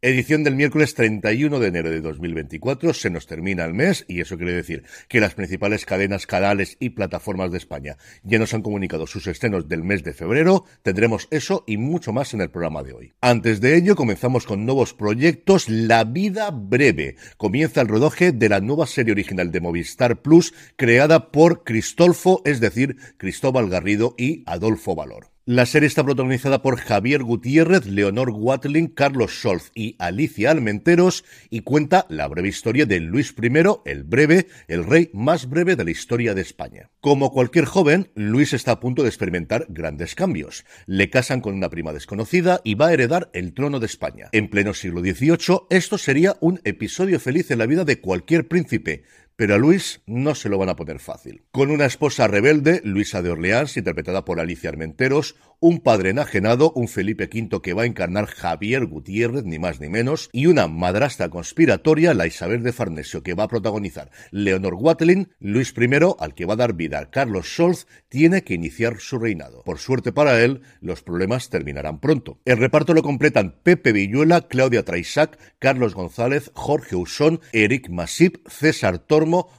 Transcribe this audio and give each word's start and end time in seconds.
Edición 0.00 0.44
del 0.44 0.54
miércoles 0.54 0.94
31 0.94 1.58
de 1.58 1.66
enero 1.66 1.90
de 1.90 2.00
2024. 2.00 2.94
Se 2.94 3.10
nos 3.10 3.26
termina 3.26 3.64
el 3.64 3.74
mes 3.74 4.04
y 4.06 4.20
eso 4.20 4.36
quiere 4.36 4.52
decir 4.52 4.84
que 5.08 5.18
las 5.18 5.34
principales 5.34 5.86
cadenas, 5.86 6.24
canales 6.24 6.76
y 6.78 6.90
plataformas 6.90 7.50
de 7.50 7.58
España 7.58 7.96
ya 8.22 8.38
nos 8.38 8.54
han 8.54 8.62
comunicado 8.62 9.08
sus 9.08 9.26
estrenos 9.26 9.66
del 9.66 9.82
mes 9.82 10.04
de 10.04 10.12
febrero. 10.12 10.64
Tendremos 10.84 11.26
eso 11.32 11.64
y 11.66 11.78
mucho 11.78 12.12
más 12.12 12.32
en 12.32 12.42
el 12.42 12.48
programa 12.48 12.84
de 12.84 12.92
hoy. 12.92 13.12
Antes 13.20 13.60
de 13.60 13.76
ello, 13.76 13.96
comenzamos 13.96 14.46
con 14.46 14.64
nuevos 14.64 14.94
proyectos. 14.94 15.68
La 15.68 16.04
vida 16.04 16.52
breve. 16.52 17.16
Comienza 17.36 17.80
el 17.80 17.88
rodaje 17.88 18.30
de 18.30 18.48
la 18.48 18.60
nueva 18.60 18.86
serie 18.86 19.10
original 19.10 19.50
de 19.50 19.60
Movistar 19.60 20.22
Plus 20.22 20.54
creada 20.76 21.32
por 21.32 21.64
Cristolfo, 21.64 22.40
es 22.44 22.60
decir, 22.60 22.98
Cristóbal 23.16 23.68
Garrido 23.68 24.14
y 24.16 24.44
Adolfo 24.46 24.94
Valor. 24.94 25.37
La 25.50 25.64
serie 25.64 25.86
está 25.86 26.04
protagonizada 26.04 26.60
por 26.60 26.76
Javier 26.76 27.22
Gutiérrez, 27.22 27.86
Leonor 27.86 28.28
Watling, 28.28 28.88
Carlos 28.88 29.32
Scholz 29.32 29.70
y 29.74 29.96
Alicia 29.98 30.50
Almenteros 30.50 31.24
y 31.48 31.60
cuenta 31.60 32.04
la 32.10 32.28
breve 32.28 32.48
historia 32.48 32.84
de 32.84 33.00
Luis 33.00 33.34
I, 33.42 33.50
el 33.86 34.04
breve, 34.04 34.48
el 34.66 34.84
rey 34.84 35.08
más 35.14 35.48
breve 35.48 35.74
de 35.74 35.84
la 35.84 35.90
historia 35.90 36.34
de 36.34 36.42
España. 36.42 36.90
Como 37.00 37.32
cualquier 37.32 37.64
joven, 37.64 38.10
Luis 38.14 38.52
está 38.52 38.72
a 38.72 38.80
punto 38.80 39.02
de 39.02 39.08
experimentar 39.08 39.64
grandes 39.70 40.14
cambios. 40.14 40.66
Le 40.84 41.08
casan 41.08 41.40
con 41.40 41.54
una 41.54 41.70
prima 41.70 41.94
desconocida 41.94 42.60
y 42.62 42.74
va 42.74 42.88
a 42.88 42.92
heredar 42.92 43.30
el 43.32 43.54
trono 43.54 43.80
de 43.80 43.86
España. 43.86 44.28
En 44.32 44.50
pleno 44.50 44.74
siglo 44.74 45.00
XVIII, 45.00 45.60
esto 45.70 45.96
sería 45.96 46.36
un 46.40 46.60
episodio 46.64 47.18
feliz 47.18 47.50
en 47.50 47.60
la 47.60 47.66
vida 47.66 47.86
de 47.86 48.02
cualquier 48.02 48.48
príncipe, 48.48 49.04
pero 49.38 49.54
a 49.54 49.58
Luis 49.58 50.02
no 50.04 50.34
se 50.34 50.48
lo 50.48 50.58
van 50.58 50.68
a 50.68 50.74
poner 50.74 50.98
fácil. 50.98 51.44
Con 51.52 51.70
una 51.70 51.86
esposa 51.86 52.26
rebelde, 52.26 52.80
Luisa 52.82 53.22
de 53.22 53.30
Orleans, 53.30 53.76
interpretada 53.76 54.24
por 54.24 54.40
Alicia 54.40 54.68
Armenteros, 54.68 55.36
un 55.60 55.78
padre 55.78 56.10
enajenado, 56.10 56.72
un 56.72 56.88
Felipe 56.88 57.30
V 57.32 57.60
que 57.62 57.72
va 57.72 57.82
a 57.82 57.86
encarnar 57.86 58.26
Javier 58.26 58.86
Gutiérrez, 58.86 59.44
ni 59.44 59.60
más 59.60 59.80
ni 59.80 59.88
menos, 59.88 60.28
y 60.32 60.46
una 60.46 60.66
madrastra 60.66 61.28
conspiratoria, 61.28 62.14
la 62.14 62.26
Isabel 62.26 62.64
de 62.64 62.72
Farnesio, 62.72 63.22
que 63.22 63.34
va 63.34 63.44
a 63.44 63.48
protagonizar 63.48 64.10
Leonor 64.32 64.74
Watling, 64.74 65.28
Luis 65.38 65.72
I, 65.76 65.88
al 66.18 66.34
que 66.34 66.44
va 66.44 66.54
a 66.54 66.56
dar 66.56 66.74
vida 66.74 67.10
Carlos 67.10 67.46
Scholz, 67.46 67.86
tiene 68.08 68.42
que 68.42 68.54
iniciar 68.54 68.98
su 68.98 69.20
reinado. 69.20 69.62
Por 69.62 69.78
suerte 69.78 70.10
para 70.10 70.42
él, 70.42 70.62
los 70.80 71.02
problemas 71.02 71.48
terminarán 71.48 72.00
pronto. 72.00 72.40
El 72.44 72.58
reparto 72.58 72.92
lo 72.92 73.02
completan 73.02 73.54
Pepe 73.62 73.92
Villuela, 73.92 74.48
Claudia 74.48 74.84
Traisac, 74.84 75.38
Carlos 75.60 75.94
González, 75.94 76.50
Jorge 76.54 76.96
Usón, 76.96 77.40
Eric 77.52 77.88
Masip, 77.88 78.48
César 78.48 78.98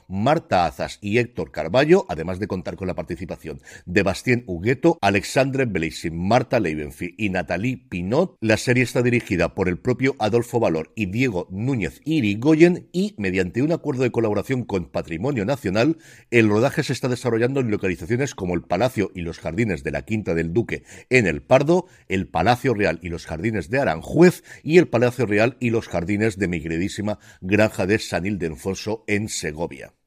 Marta 0.08 0.66
Azas 0.66 0.98
y 1.00 1.18
Héctor 1.18 1.50
Carballo, 1.50 2.06
además 2.08 2.38
de 2.38 2.48
contar 2.48 2.76
con 2.76 2.88
la 2.88 2.94
participación 2.94 3.60
de 3.86 4.02
Bastien 4.02 4.44
Hugueto, 4.46 4.98
Alexandre 5.00 5.64
Beleisin, 5.64 6.16
Marta 6.16 6.60
Leibenfi 6.60 7.14
y 7.16 7.30
Nathalie 7.30 7.76
Pinot. 7.88 8.36
La 8.40 8.56
serie 8.56 8.82
está 8.82 9.02
dirigida 9.02 9.54
por 9.54 9.68
el 9.68 9.78
propio 9.78 10.16
Adolfo 10.18 10.60
Valor 10.60 10.92
y 10.94 11.06
Diego 11.06 11.46
Núñez 11.50 12.00
Irigoyen 12.04 12.88
y, 12.92 13.14
mediante 13.18 13.62
un 13.62 13.72
acuerdo 13.72 14.02
de 14.02 14.10
colaboración 14.10 14.64
con 14.64 14.86
Patrimonio 14.86 15.44
Nacional, 15.44 15.98
el 16.30 16.48
rodaje 16.48 16.82
se 16.82 16.92
está 16.92 17.08
desarrollando 17.08 17.60
en 17.60 17.70
localizaciones 17.70 18.34
como 18.34 18.54
el 18.54 18.62
Palacio 18.62 19.10
y 19.14 19.22
los 19.22 19.38
Jardines 19.38 19.84
de 19.84 19.90
la 19.90 20.02
Quinta 20.02 20.34
del 20.34 20.52
Duque 20.52 20.84
en 21.08 21.26
El 21.26 21.42
Pardo, 21.42 21.86
el 22.08 22.26
Palacio 22.26 22.74
Real 22.74 22.98
y 23.02 23.08
los 23.08 23.26
Jardines 23.26 23.70
de 23.70 23.78
Aranjuez 23.80 24.42
y 24.62 24.78
el 24.78 24.88
Palacio 24.88 25.26
Real 25.26 25.56
y 25.60 25.70
los 25.70 25.88
Jardines 25.88 26.38
de 26.38 26.48
mi 26.48 26.60
queridísima 26.60 27.18
Granja 27.40 27.86
de 27.86 27.98
San 27.98 28.26
Ildefonso 28.26 29.04
en 29.06 29.28
Segovia. 29.28 29.59